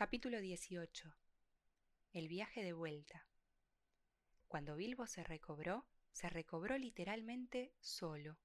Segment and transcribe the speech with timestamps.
[0.00, 1.14] Capítulo 18
[2.14, 3.26] El viaje de vuelta
[4.48, 8.38] Cuando Bilbo se recobró, se recobró literalmente solo.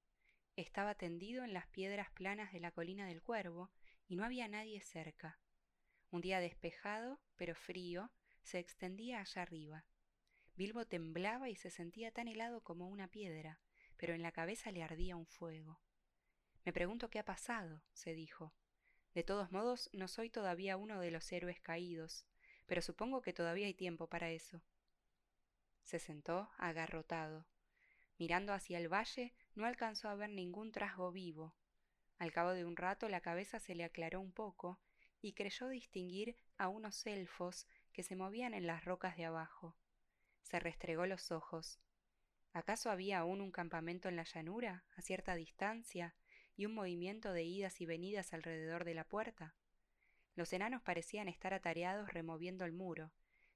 [0.58, 3.72] Estaba tendido en las piedras planas de la colina del Cuervo
[4.06, 5.40] y no había nadie cerca.
[6.12, 8.12] Un día despejado, pero frío,
[8.42, 9.86] se extendía allá arriba.
[10.58, 13.62] Bilbo temblaba y se sentía tan helado como una piedra,
[13.96, 15.80] pero en la cabeza le ardía un fuego.
[16.66, 18.54] Me pregunto qué ha pasado, se dijo.
[19.16, 22.26] De todos modos, no soy todavía uno de los héroes caídos,
[22.66, 24.62] pero supongo que todavía hay tiempo para eso.
[25.84, 27.48] Se sentó agarrotado.
[28.20, 31.56] Mirando hacia el valle, no alcanzó a ver ningún trasgo vivo.
[32.18, 34.82] Al cabo de un rato la cabeza se le aclaró un poco
[35.22, 39.78] y creyó distinguir a unos elfos que se movían en las rocas de abajo.
[40.42, 41.80] Se restregó los ojos.
[42.52, 46.16] ¿Acaso había aún un campamento en la llanura, a cierta distancia,
[46.56, 49.56] y un movimiento de idas y venidas alrededor de la puerta?
[50.36, 53.12] Los enanos parecían estar atareados removiendo el muro,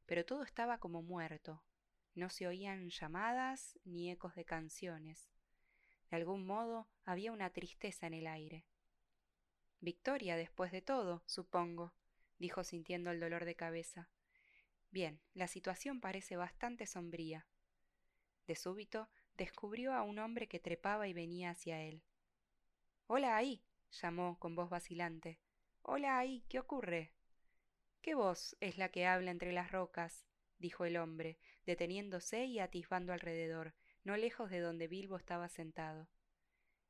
[0.05, 1.63] pero todo estaba como muerto.
[2.15, 5.29] No se oían llamadas ni ecos de canciones.
[6.09, 8.65] De algún modo había una tristeza en el aire.
[9.81, 11.93] Victoria, después de todo, supongo,
[12.37, 14.09] dijo sintiendo el dolor de cabeza.
[14.91, 17.45] Bien, la situación parece bastante sombría.
[18.47, 22.03] De súbito descubrió a un hombre que trepaba y venía hacia él.
[23.11, 25.39] Hola ahí, llamó con voz vacilante.
[25.81, 27.11] Hola ahí, ¿qué ocurre?
[28.03, 30.27] ¿Qué voz es la que habla entre las rocas?
[30.59, 36.07] dijo el hombre, deteniéndose y atisbando alrededor, no lejos de donde Bilbo estaba sentado.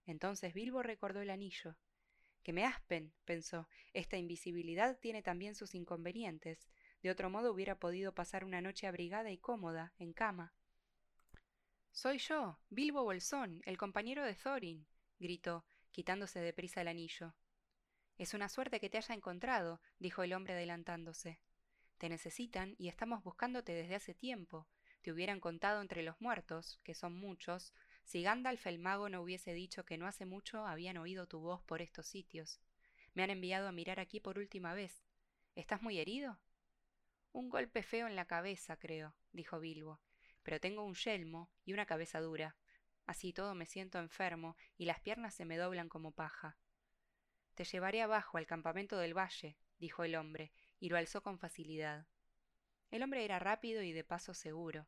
[0.05, 1.77] Entonces Bilbo recordó el anillo.
[2.43, 6.67] Que me aspen, pensó, esta invisibilidad tiene también sus inconvenientes.
[7.01, 10.53] De otro modo hubiera podido pasar una noche abrigada y cómoda, en cama.
[11.93, 14.85] Soy yo, Bilbo Bolsón, el compañero de Thorin,
[15.17, 17.33] gritó, quitándose de prisa el anillo.
[18.17, 21.39] Es una suerte que te haya encontrado, dijo el hombre adelantándose.
[21.97, 24.67] Te necesitan y estamos buscándote desde hace tiempo.
[25.01, 27.73] Te hubieran contado entre los muertos, que son muchos,
[28.03, 31.61] si Gandalf el mago no hubiese dicho que no hace mucho habían oído tu voz
[31.63, 32.59] por estos sitios.
[33.13, 35.03] Me han enviado a mirar aquí por última vez.
[35.55, 36.39] ¿Estás muy herido?
[37.31, 39.99] Un golpe feo en la cabeza, creo, dijo Bilbo
[40.43, 42.55] pero tengo un yelmo y una cabeza dura.
[43.09, 46.59] Así todo me siento enfermo y las piernas se me doblan como paja.
[47.55, 52.05] Te llevaré abajo al campamento del valle, dijo el hombre, y lo alzó con facilidad.
[52.91, 54.85] El hombre era rápido y de paso seguro.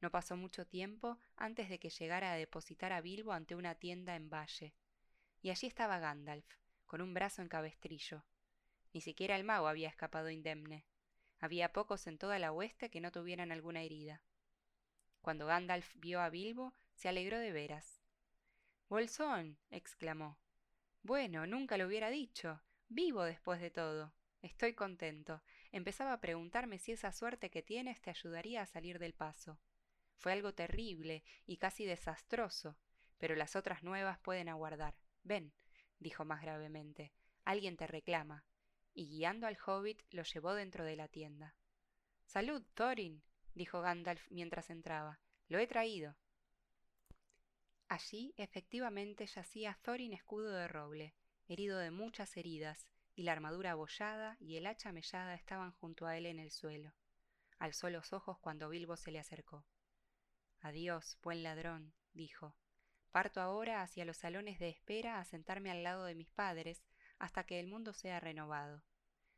[0.00, 4.14] No pasó mucho tiempo antes de que llegara a depositar a Bilbo ante una tienda
[4.14, 4.72] en valle.
[5.42, 6.46] Y allí estaba Gandalf,
[6.86, 8.22] con un brazo en cabestrillo.
[8.92, 10.86] Ni siquiera el mago había escapado indemne.
[11.40, 14.22] Había pocos en toda la hueste que no tuvieran alguna herida.
[15.22, 18.02] Cuando Gandalf vio a Bilbo, se alegró de veras.
[18.88, 19.56] Bolsón.
[19.70, 20.36] exclamó.
[21.04, 22.60] Bueno, nunca lo hubiera dicho.
[22.88, 24.12] Vivo después de todo.
[24.42, 25.40] Estoy contento.
[25.70, 29.60] Empezaba a preguntarme si esa suerte que tienes te ayudaría a salir del paso.
[30.16, 32.76] Fue algo terrible y casi desastroso,
[33.16, 34.96] pero las otras nuevas pueden aguardar.
[35.22, 35.52] Ven,
[36.00, 37.12] dijo más gravemente,
[37.44, 38.44] alguien te reclama,
[38.92, 41.54] y guiando al hobbit lo llevó dentro de la tienda.
[42.24, 43.22] Salud, Thorin,
[43.54, 45.20] dijo Gandalf mientras entraba.
[45.46, 46.16] Lo he traído.
[47.88, 51.14] Allí efectivamente yacía Thorin escudo de roble,
[51.48, 56.16] herido de muchas heridas, y la armadura abollada y el hacha mellada estaban junto a
[56.16, 56.92] él en el suelo.
[57.58, 59.64] Alzó los ojos cuando Bilbo se le acercó.
[60.60, 62.54] Adiós, buen ladrón, dijo.
[63.10, 66.84] Parto ahora hacia los salones de espera a sentarme al lado de mis padres
[67.18, 68.84] hasta que el mundo sea renovado.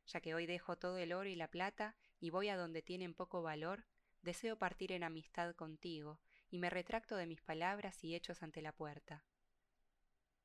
[0.06, 3.14] Ya que hoy dejo todo el oro y la plata y voy a donde tienen
[3.14, 3.86] poco valor,
[4.22, 8.72] deseo partir en amistad contigo, y me retracto de mis palabras y hechos ante la
[8.72, 9.24] puerta.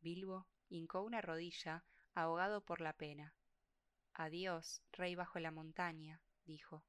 [0.02, 1.84] Bilbo hincó una rodilla,
[2.14, 3.34] ahogado por la pena.
[4.14, 6.84] Adiós, rey bajo la montaña, dijo.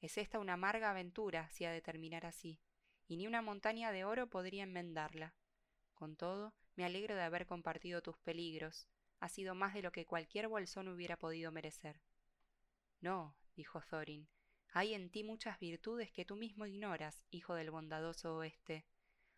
[0.00, 2.60] Es esta una amarga aventura si ha de terminar así,
[3.08, 5.34] y ni una montaña de oro podría enmendarla.
[5.94, 8.86] Con todo, me alegro de haber compartido tus peligros.
[9.18, 12.02] Ha sido más de lo que cualquier bolsón hubiera podido merecer.
[13.00, 14.28] No, dijo Thorin,
[14.76, 18.84] hay en ti muchas virtudes que tú mismo ignoras, hijo del bondadoso oeste,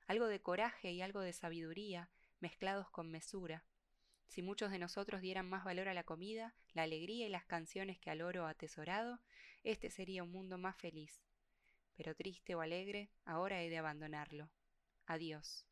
[0.09, 3.65] algo de coraje y algo de sabiduría mezclados con mesura.
[4.27, 8.01] Si muchos de nosotros dieran más valor a la comida, la alegría y las canciones
[8.01, 9.21] que al oro atesorado,
[9.63, 11.23] este sería un mundo más feliz.
[11.95, 14.51] Pero triste o alegre, ahora he de abandonarlo.
[15.07, 15.65] Adiós.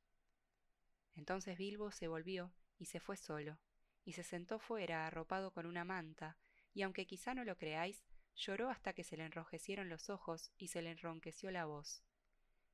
[1.16, 3.58] Entonces Bilbo se volvió y se fue solo,
[4.04, 6.38] y se sentó fuera arropado con una manta,
[6.72, 8.06] y aunque quizá no lo creáis,
[8.36, 12.04] Lloró hasta que se le enrojecieron los ojos y se le enronqueció la voz.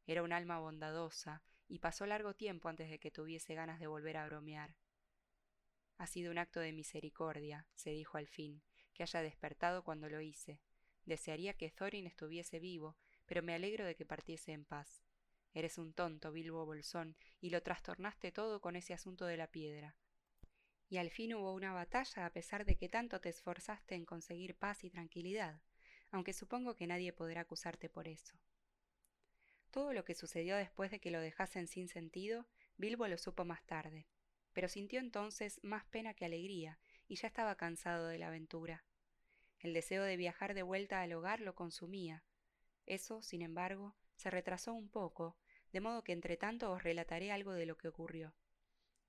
[0.06, 4.16] Era un alma bondadosa, y pasó largo tiempo antes de que tuviese ganas de volver
[4.16, 4.76] a bromear.
[5.98, 8.60] Ha sido un acto de misericordia, se dijo al fin,
[8.92, 10.60] que haya despertado cuando lo hice.
[11.04, 15.04] Desearía que Thorin estuviese vivo, pero me alegro de que partiese en paz.
[15.54, 19.96] Eres un tonto, Bilbo Bolsón, y lo trastornaste todo con ese asunto de la piedra.
[20.92, 24.54] Y al fin hubo una batalla a pesar de que tanto te esforzaste en conseguir
[24.54, 25.58] paz y tranquilidad,
[26.10, 28.36] aunque supongo que nadie podrá acusarte por eso.
[29.70, 32.46] Todo lo que sucedió después de que lo dejasen sin sentido,
[32.76, 34.06] Bilbo lo supo más tarde,
[34.52, 36.78] pero sintió entonces más pena que alegría,
[37.08, 38.84] y ya estaba cansado de la aventura.
[39.60, 42.22] El deseo de viajar de vuelta al hogar lo consumía.
[42.84, 45.38] Eso, sin embargo, se retrasó un poco,
[45.72, 48.34] de modo que entre tanto os relataré algo de lo que ocurrió.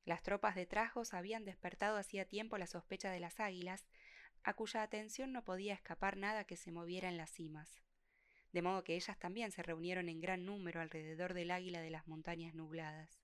[0.06, 3.88] Las tropas de Trajos habían despertado hacía tiempo la sospecha de las águilas,
[4.44, 7.82] a cuya atención no podía escapar nada que se moviera en las cimas.
[8.52, 12.08] De modo que ellas también se reunieron en gran número alrededor del águila de las
[12.08, 13.22] montañas nubladas.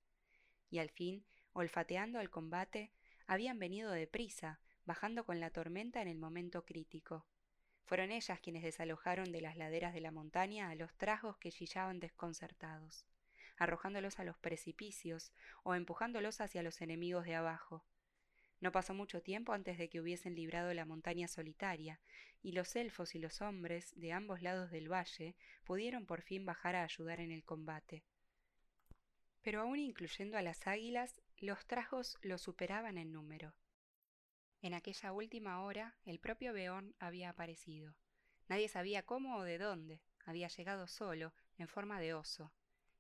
[0.70, 2.92] Y al fin, olfateando el combate,
[3.28, 7.28] habían venido deprisa, bajando con la tormenta en el momento crítico.
[7.84, 12.00] Fueron ellas quienes desalojaron de las laderas de la montaña a los trajos que chillaban
[12.00, 13.06] desconcertados,
[13.60, 15.32] arrojándolos a los precipicios
[15.64, 17.86] o empujándolos hacia los enemigos de abajo.
[18.62, 22.00] No pasó mucho tiempo antes de que hubiesen librado la montaña solitaria,
[22.42, 25.36] y los elfos y los hombres de ambos lados del valle
[25.66, 28.06] pudieron por fin bajar a ayudar en el combate.
[29.42, 33.54] Pero aun incluyendo a las águilas, los trajos lo superaban en número.
[34.62, 37.96] En aquella última hora, el propio Beorn había aparecido.
[38.48, 40.02] Nadie sabía cómo o de dónde.
[40.26, 42.52] Había llegado solo, en forma de oso,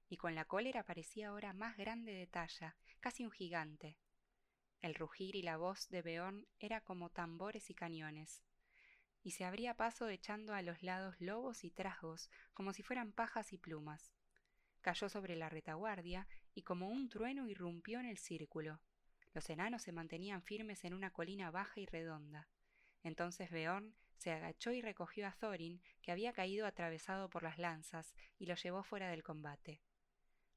[0.09, 3.97] y con la cólera parecía ahora más grande de talla, casi un gigante.
[4.81, 8.43] El rugir y la voz de Beorn era como tambores y cañones,
[9.21, 13.53] y se abría paso echando a los lados lobos y trasgos como si fueran pajas
[13.53, 14.13] y plumas.
[14.81, 18.79] Cayó sobre la retaguardia y como un trueno irrumpió en el círculo.
[19.33, 22.47] Los enanos se mantenían firmes en una colina baja y redonda.
[23.03, 28.15] Entonces Beorn se agachó y recogió a Thorin, que había caído atravesado por las lanzas,
[28.37, 29.81] y lo llevó fuera del combate.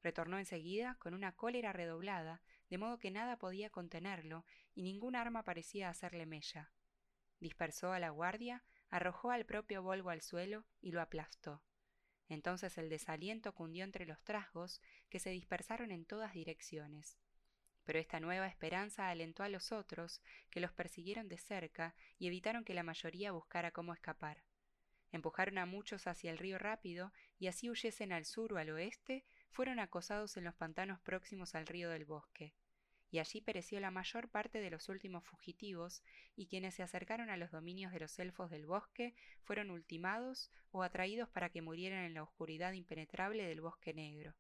[0.03, 4.45] Retornó enseguida con una cólera redoblada, de modo que nada podía contenerlo,
[4.75, 6.73] y ningún arma parecía hacerle mella.
[7.39, 11.63] Dispersó a la guardia, arrojó al propio Volgo al suelo y lo aplastó.
[12.29, 17.19] Entonces el desaliento cundió entre los trasgos, que se dispersaron en todas direcciones.
[17.85, 22.65] Pero esta nueva esperanza alentó a los otros, que los persiguieron de cerca y evitaron
[22.65, 24.45] que la mayoría buscara cómo escapar.
[25.11, 29.27] Empujaron a muchos hacia el río rápido y así huyesen al sur o al oeste,
[29.53, 32.55] fueron acosados en los pantanos próximos al río del bosque.
[33.11, 36.03] Y allí pereció la mayor parte de los últimos fugitivos,
[36.35, 40.83] y quienes se acercaron a los dominios de los elfos del bosque fueron ultimados o
[40.83, 44.35] atraídos para que murieran en la oscuridad impenetrable del bosque negro.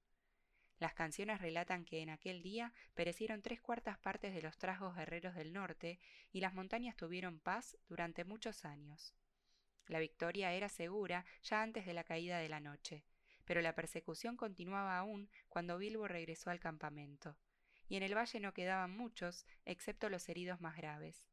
[0.78, 5.34] Las canciones relatan que en aquel día perecieron tres cuartas partes de los trasgos guerreros
[5.34, 6.00] del norte
[6.32, 9.14] y las montañas tuvieron paz durante muchos años.
[9.86, 13.04] La victoria era segura ya antes de la caída de la noche,
[13.44, 17.36] pero la persecución continuaba aún cuando Bilbo regresó al campamento,
[17.88, 21.28] y en el valle no quedaban muchos, excepto los heridos más graves.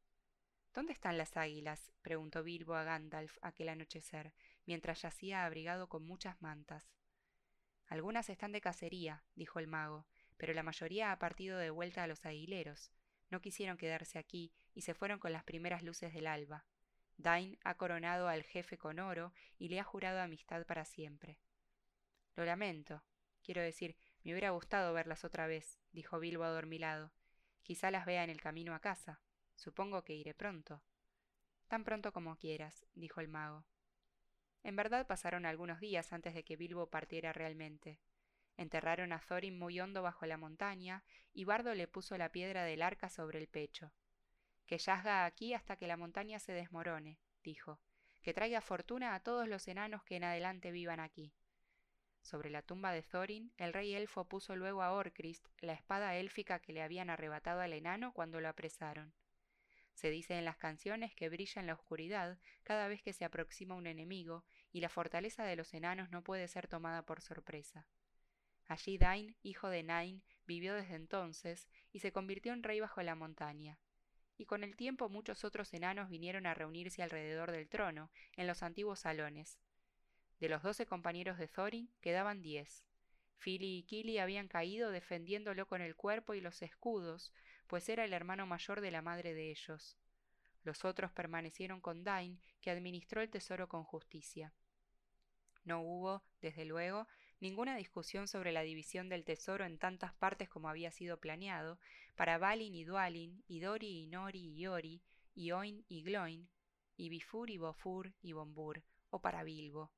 [0.72, 1.92] ¿Dónde están las águilas?
[2.02, 4.32] preguntó Bilbo a Gandalf aquel anochecer,
[4.66, 6.94] mientras yacía abrigado con muchas mantas.
[7.86, 10.06] Algunas están de cacería, dijo el mago,
[10.36, 12.92] pero la mayoría ha partido de vuelta a los aguileros.
[13.30, 16.64] No quisieron quedarse aquí y se fueron con las primeras luces del alba.
[17.16, 21.38] Dain ha coronado al jefe con oro y le ha jurado amistad para siempre.
[22.36, 23.02] Lo lamento.
[23.42, 27.12] Quiero decir, me hubiera gustado verlas otra vez, dijo Bilbo adormilado.
[27.62, 29.20] Quizá las vea en el camino a casa.
[29.54, 30.82] Supongo que iré pronto.
[31.68, 33.64] Tan pronto como quieras, dijo el mago.
[34.62, 37.98] En verdad pasaron algunos días antes de que Bilbo partiera realmente.
[38.56, 42.82] Enterraron a Thorin muy hondo bajo la montaña, y Bardo le puso la piedra del
[42.82, 43.92] arca sobre el pecho.
[44.66, 47.80] Que yazga aquí hasta que la montaña se desmorone, dijo,
[48.20, 51.32] que traiga fortuna a todos los enanos que en adelante vivan aquí.
[52.22, 56.60] Sobre la tumba de Thorin, el rey elfo puso luego a Orcrist la espada élfica
[56.60, 59.12] que le habían arrebatado al enano cuando lo apresaron.
[59.94, 63.74] Se dice en las canciones que brilla en la oscuridad cada vez que se aproxima
[63.74, 67.86] un enemigo, y la fortaleza de los enanos no puede ser tomada por sorpresa.
[68.66, 73.16] Allí Dain, hijo de Nain, vivió desde entonces y se convirtió en rey bajo la
[73.16, 73.78] montaña.
[74.38, 78.62] Y con el tiempo muchos otros enanos vinieron a reunirse alrededor del trono, en los
[78.62, 79.58] antiguos salones.
[80.40, 82.82] De los doce compañeros de Thorin quedaban diez.
[83.36, 87.32] Fili y Kili habían caído defendiéndolo con el cuerpo y los escudos,
[87.66, 89.98] pues era el hermano mayor de la madre de ellos.
[90.62, 94.52] Los otros permanecieron con Dain, que administró el tesoro con justicia.
[95.64, 97.06] No hubo, desde luego,
[97.38, 101.78] ninguna discusión sobre la división del tesoro en tantas partes como había sido planeado,
[102.16, 105.02] para Balin y Dualin, y Dori y Nori y Ori,
[105.34, 106.48] y Oin y Gloin,
[106.96, 109.90] y Bifur y Bofur y Bombur, o para Bilbo.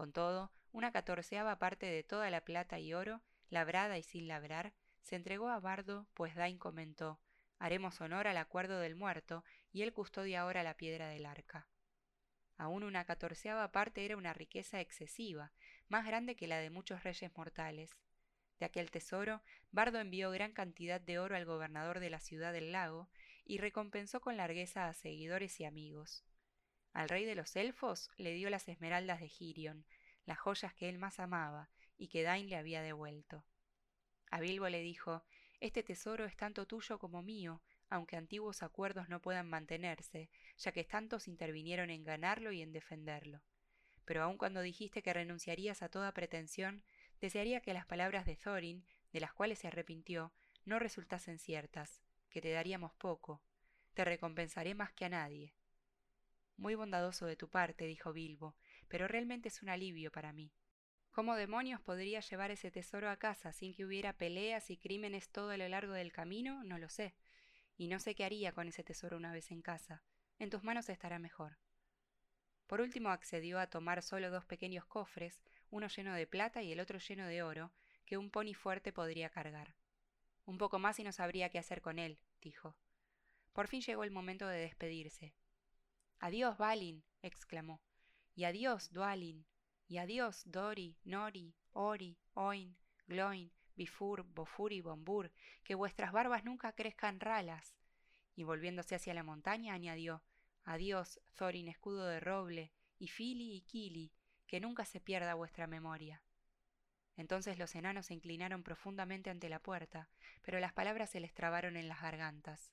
[0.00, 4.72] Con todo, una catorceava parte de toda la plata y oro, labrada y sin labrar,
[5.02, 7.20] se entregó a Bardo, pues Dain comentó
[7.58, 11.68] haremos honor al acuerdo del muerto, y él custodia ahora la piedra del arca.
[12.56, 15.52] Aún una catorceava parte era una riqueza excesiva,
[15.90, 17.90] más grande que la de muchos reyes mortales.
[18.58, 22.72] De aquel tesoro, Bardo envió gran cantidad de oro al gobernador de la ciudad del
[22.72, 23.10] lago,
[23.44, 26.24] y recompensó con largueza a seguidores y amigos.
[26.92, 29.84] Al rey de los elfos le dio las esmeraldas de Girion,
[30.26, 33.44] las joyas que él más amaba y que Dain le había devuelto.
[34.30, 35.24] A Bilbo le dijo
[35.60, 40.84] Este tesoro es tanto tuyo como mío, aunque antiguos acuerdos no puedan mantenerse, ya que
[40.84, 43.42] tantos intervinieron en ganarlo y en defenderlo.
[44.04, 46.84] Pero aun cuando dijiste que renunciarías a toda pretensión,
[47.20, 50.32] desearía que las palabras de Thorin, de las cuales se arrepintió,
[50.64, 53.42] no resultasen ciertas, que te daríamos poco.
[53.94, 55.54] Te recompensaré más que a nadie.
[56.60, 58.54] Muy bondadoso de tu parte, dijo Bilbo,
[58.86, 60.52] pero realmente es un alivio para mí.
[61.10, 65.56] ¿Cómo demonios podría llevar ese tesoro a casa sin que hubiera peleas y crímenes todo
[65.56, 66.62] lo largo del camino?
[66.64, 67.14] No lo sé
[67.78, 70.02] y no sé qué haría con ese tesoro una vez en casa.
[70.38, 71.56] En tus manos estará mejor.
[72.66, 76.80] Por último accedió a tomar solo dos pequeños cofres, uno lleno de plata y el
[76.80, 77.72] otro lleno de oro,
[78.04, 79.76] que un pony fuerte podría cargar.
[80.44, 82.76] Un poco más y no sabría qué hacer con él, dijo.
[83.54, 85.32] Por fin llegó el momento de despedirse.
[86.20, 87.80] Adiós, Balin, exclamó.
[88.34, 89.46] Y adiós, Dualin.
[89.88, 95.32] Y adiós, Dori, Nori, Ori, Oin, Gloin, Bifur, Bofur y Bombur,
[95.64, 97.74] que vuestras barbas nunca crezcan ralas.
[98.36, 100.22] Y volviéndose hacia la montaña añadió,
[100.64, 104.12] Adiós, Thorin escudo de roble, y Fili y Kili,
[104.46, 106.22] que nunca se pierda vuestra memoria.
[107.16, 110.10] Entonces los enanos se inclinaron profundamente ante la puerta,
[110.42, 112.72] pero las palabras se les trabaron en las gargantas.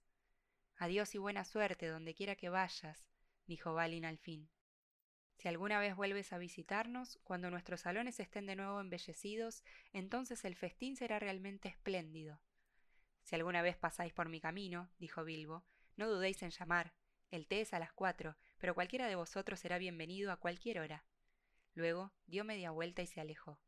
[0.75, 3.07] Adiós y buena suerte donde quiera que vayas,
[3.47, 4.49] dijo Balin al fin.
[5.37, 9.63] Si alguna vez vuelves a visitarnos, cuando nuestros salones estén de nuevo embellecidos,
[9.93, 12.41] entonces el festín será realmente espléndido.
[13.23, 16.93] Si alguna vez pasáis por mi camino, dijo Bilbo, no dudéis en llamar.
[17.29, 21.05] El té es a las cuatro, pero cualquiera de vosotros será bienvenido a cualquier hora.
[21.73, 23.59] Luego dio media vuelta y se alejó.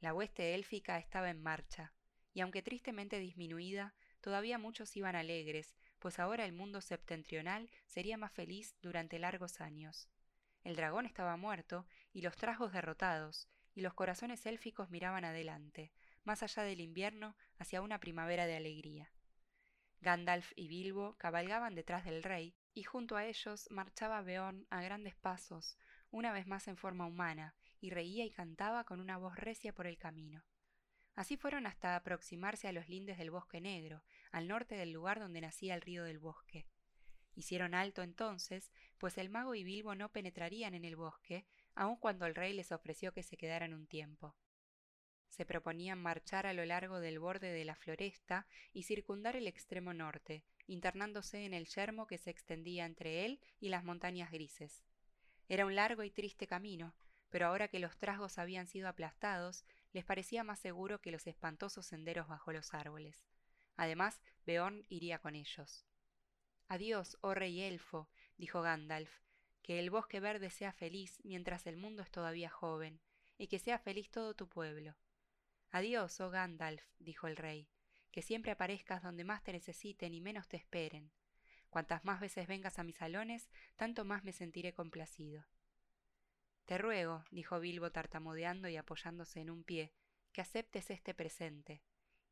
[0.00, 1.92] La hueste élfica estaba en marcha,
[2.32, 8.32] y aunque tristemente disminuida, todavía muchos iban alegres, pues ahora el mundo septentrional sería más
[8.32, 10.08] feliz durante largos años.
[10.64, 15.92] El dragón estaba muerto y los trasgos derrotados, y los corazones élficos miraban adelante,
[16.24, 19.12] más allá del invierno, hacia una primavera de alegría.
[20.00, 25.14] Gandalf y Bilbo cabalgaban detrás del rey, y junto a ellos marchaba Beorn a grandes
[25.14, 25.78] pasos,
[26.10, 29.86] una vez más en forma humana, y reía y cantaba con una voz recia por
[29.86, 30.42] el camino.
[31.14, 35.40] Así fueron hasta aproximarse a los lindes del bosque negro, al norte del lugar donde
[35.40, 36.66] nacía el río del bosque.
[37.34, 42.26] Hicieron alto entonces, pues el mago y Bilbo no penetrarían en el bosque, aun cuando
[42.26, 44.36] el rey les ofreció que se quedaran un tiempo.
[45.28, 49.94] Se proponían marchar a lo largo del borde de la floresta y circundar el extremo
[49.94, 54.84] norte, internándose en el yermo que se extendía entre él y las montañas grises.
[55.48, 56.94] Era un largo y triste camino,
[57.30, 61.86] pero ahora que los trasgos habían sido aplastados, les parecía más seguro que los espantosos
[61.86, 63.26] senderos bajo los árboles.
[63.76, 65.86] Además, Beorn iría con ellos.
[66.68, 69.10] Adiós, oh rey elfo, dijo Gandalf,
[69.62, 73.00] que el bosque verde sea feliz mientras el mundo es todavía joven,
[73.38, 74.96] y que sea feliz todo tu pueblo.
[75.70, 77.68] Adiós, oh Gandalf, dijo el rey,
[78.10, 81.12] que siempre aparezcas donde más te necesiten y menos te esperen.
[81.70, 85.46] Cuantas más veces vengas a mis salones, tanto más me sentiré complacido.
[86.66, 89.92] Te ruego, dijo Bilbo tartamudeando y apoyándose en un pie,
[90.32, 91.82] que aceptes este presente,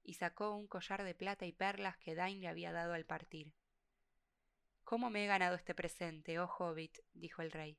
[0.02, 3.54] y sacó un collar de plata y perlas que Dain le había dado al partir.
[4.84, 6.98] ¿Cómo me he ganado este presente, oh hobbit?
[7.12, 7.78] dijo el rey.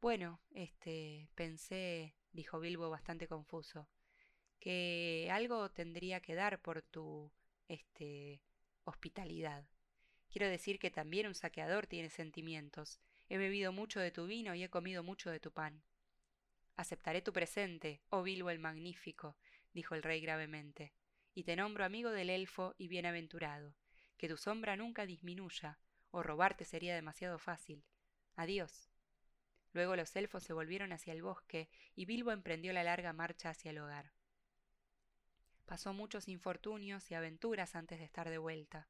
[0.00, 1.30] Bueno, este.
[1.34, 3.88] pensé, dijo Bilbo bastante confuso,
[4.58, 7.32] que algo tendría que dar por tu.
[7.68, 8.42] este.
[8.84, 9.64] hospitalidad.
[10.28, 13.00] Quiero decir que también un saqueador tiene sentimientos.
[13.28, 15.82] He bebido mucho de tu vino y he comido mucho de tu pan.
[16.76, 19.36] Aceptaré tu presente, oh Bilbo el magnífico,
[19.72, 20.94] dijo el rey gravemente,
[21.34, 23.74] y te nombro amigo del elfo y bienaventurado.
[24.16, 25.78] Que tu sombra nunca disminuya,
[26.10, 27.84] o robarte sería demasiado fácil.
[28.36, 28.90] Adiós.
[29.72, 33.70] Luego los elfos se volvieron hacia el bosque y Bilbo emprendió la larga marcha hacia
[33.70, 34.12] el hogar.
[35.64, 38.88] Pasó muchos infortunios y aventuras antes de estar de vuelta.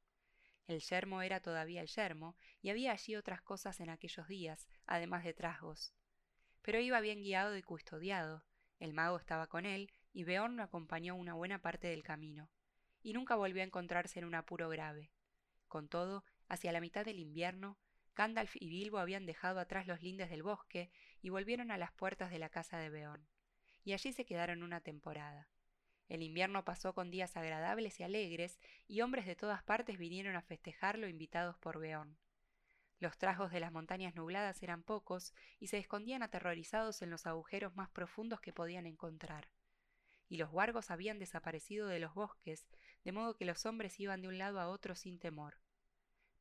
[0.67, 5.23] El yermo era todavía el yermo, y había allí otras cosas en aquellos días, además
[5.23, 5.93] de trasgos.
[6.61, 8.43] Pero iba bien guiado y custodiado,
[8.79, 12.49] el mago estaba con él, y Beorn lo acompañó una buena parte del camino,
[13.01, 15.11] y nunca volvió a encontrarse en un apuro grave.
[15.67, 17.77] Con todo, hacia la mitad del invierno,
[18.15, 20.91] Gandalf y Bilbo habían dejado atrás los lindes del bosque
[21.21, 23.27] y volvieron a las puertas de la casa de Beorn,
[23.83, 25.49] y allí se quedaron una temporada.
[26.09, 30.41] El invierno pasó con días agradables y alegres, y hombres de todas partes vinieron a
[30.41, 32.17] festejarlo invitados por Beorn.
[32.99, 37.75] Los tragos de las montañas nubladas eran pocos y se escondían aterrorizados en los agujeros
[37.75, 39.49] más profundos que podían encontrar.
[40.29, 42.65] Y los huargos habían desaparecido de los bosques,
[43.03, 45.57] de modo que los hombres iban de un lado a otro sin temor.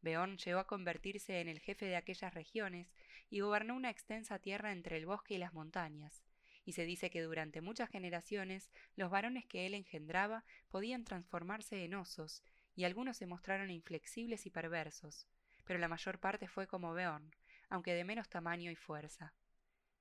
[0.03, 2.93] Beón llegó a convertirse en el jefe de aquellas regiones
[3.31, 6.25] y gobernó una extensa tierra entre el bosque y las montañas,
[6.65, 11.95] y se dice que durante muchas generaciones los varones que él engendraba podían transformarse en
[11.95, 12.43] osos,
[12.75, 15.29] y algunos se mostraron inflexibles y perversos,
[15.65, 17.35] pero la mayor parte fue como Beón,
[17.69, 19.35] aunque de menos tamaño y fuerza.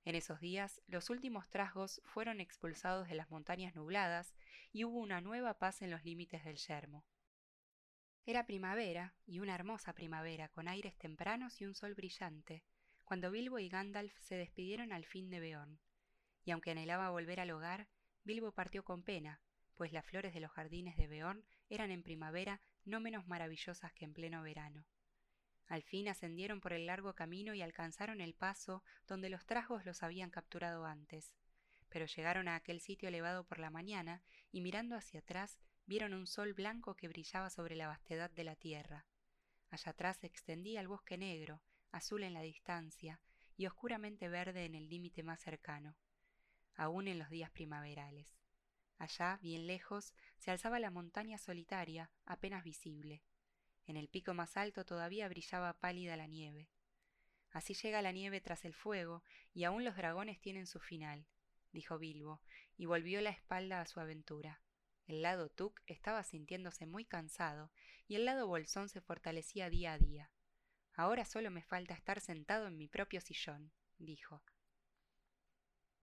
[0.03, 4.34] En esos días, los últimos trasgos fueron expulsados de las montañas nubladas
[4.72, 7.05] y hubo una nueva paz en los límites del yermo.
[8.25, 12.63] Era primavera, y una hermosa primavera, con aires tempranos y un sol brillante,
[13.03, 15.79] cuando Bilbo y Gandalf se despidieron al fin de Beón,
[16.43, 17.88] y aunque anhelaba volver al hogar,
[18.24, 19.41] Bilbo partió con pena,
[19.75, 24.05] pues las flores de los jardines de Beón eran en primavera no menos maravillosas que
[24.05, 24.86] en pleno verano.
[25.72, 30.04] Al fin ascendieron por el largo camino y alcanzaron el paso donde los trajos los
[30.04, 31.34] habían capturado antes,
[31.88, 36.28] pero llegaron a aquel sitio elevado por la mañana y mirando hacia atrás vieron un
[36.28, 39.06] sol blanco que brillaba sobre la vastedad de la tierra.
[39.70, 41.62] Allá atrás se extendía el bosque negro,
[41.94, 43.22] azul en la distancia
[43.56, 45.96] y oscuramente verde en el límite más cercano,
[46.75, 48.28] aún en los días primaverales.
[48.98, 53.24] Allá, bien lejos, se alzaba la montaña solitaria, apenas visible.
[53.88, 56.69] En el pico más alto todavía brillaba pálida la nieve.
[57.51, 59.23] Así llega la nieve tras el fuego,
[59.53, 61.27] y aún los dragones tienen su final,
[61.71, 62.41] dijo Bilbo,
[62.77, 64.61] y volvió la espalda a su aventura.
[65.07, 67.71] El lado Tuk estaba sintiéndose muy cansado
[68.07, 70.31] y el lado Bolsón se fortalecía día a día.
[70.93, 74.41] Ahora solo me falta estar sentado en mi propio sillón, dijo.